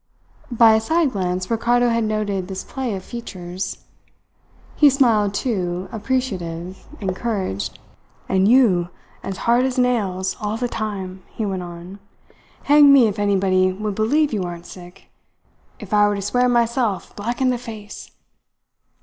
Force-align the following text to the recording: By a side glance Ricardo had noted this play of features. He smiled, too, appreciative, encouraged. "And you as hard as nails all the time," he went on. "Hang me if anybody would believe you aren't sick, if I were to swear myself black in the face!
By 0.49 0.73
a 0.73 0.81
side 0.81 1.11
glance 1.11 1.51
Ricardo 1.51 1.89
had 1.89 2.03
noted 2.03 2.47
this 2.47 2.63
play 2.63 2.95
of 2.95 3.03
features. 3.03 3.83
He 4.75 4.89
smiled, 4.89 5.35
too, 5.35 5.89
appreciative, 5.91 6.87
encouraged. 6.99 7.77
"And 8.27 8.47
you 8.47 8.89
as 9.21 9.37
hard 9.45 9.63
as 9.63 9.77
nails 9.77 10.35
all 10.41 10.57
the 10.57 10.67
time," 10.67 11.21
he 11.29 11.45
went 11.45 11.61
on. 11.61 11.99
"Hang 12.63 12.91
me 12.91 13.05
if 13.07 13.19
anybody 13.19 13.71
would 13.71 13.93
believe 13.93 14.33
you 14.33 14.41
aren't 14.41 14.65
sick, 14.65 15.11
if 15.79 15.93
I 15.93 16.07
were 16.07 16.15
to 16.15 16.21
swear 16.23 16.49
myself 16.49 17.15
black 17.15 17.39
in 17.39 17.51
the 17.51 17.59
face! 17.59 18.09